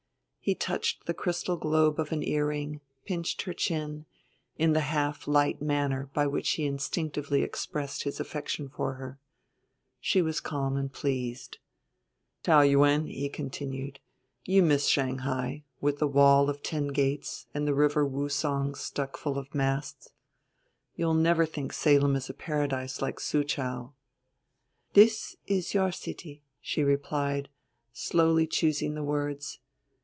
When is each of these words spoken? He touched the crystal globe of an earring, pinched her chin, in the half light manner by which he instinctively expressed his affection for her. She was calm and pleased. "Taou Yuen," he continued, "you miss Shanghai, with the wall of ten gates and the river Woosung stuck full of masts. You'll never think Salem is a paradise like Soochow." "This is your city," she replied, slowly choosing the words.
He 0.43 0.55
touched 0.55 1.05
the 1.05 1.13
crystal 1.13 1.55
globe 1.55 1.99
of 1.99 2.11
an 2.11 2.23
earring, 2.23 2.81
pinched 3.05 3.43
her 3.43 3.53
chin, 3.53 4.07
in 4.57 4.73
the 4.73 4.79
half 4.89 5.27
light 5.27 5.61
manner 5.61 6.09
by 6.15 6.25
which 6.25 6.53
he 6.53 6.65
instinctively 6.65 7.43
expressed 7.43 8.01
his 8.03 8.19
affection 8.19 8.67
for 8.67 8.93
her. 8.95 9.19
She 9.99 10.19
was 10.19 10.39
calm 10.39 10.77
and 10.77 10.91
pleased. 10.91 11.59
"Taou 12.43 12.61
Yuen," 12.67 13.05
he 13.05 13.29
continued, 13.29 13.99
"you 14.43 14.63
miss 14.63 14.87
Shanghai, 14.87 15.63
with 15.79 15.99
the 15.99 16.07
wall 16.07 16.49
of 16.49 16.63
ten 16.63 16.87
gates 16.87 17.45
and 17.53 17.67
the 17.67 17.75
river 17.75 18.03
Woosung 18.03 18.73
stuck 18.75 19.17
full 19.17 19.37
of 19.37 19.53
masts. 19.53 20.09
You'll 20.95 21.13
never 21.13 21.45
think 21.45 21.71
Salem 21.71 22.15
is 22.15 22.31
a 22.31 22.33
paradise 22.33 22.99
like 22.99 23.19
Soochow." 23.19 23.93
"This 24.93 25.35
is 25.45 25.75
your 25.75 25.91
city," 25.91 26.41
she 26.59 26.83
replied, 26.83 27.47
slowly 27.93 28.47
choosing 28.47 28.95
the 28.95 29.03
words. 29.03 29.59